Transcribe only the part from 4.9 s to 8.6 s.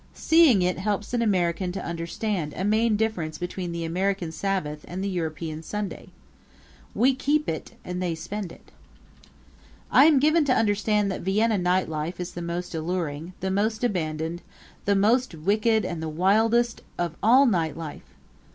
the European Sunday. We keep it and they spend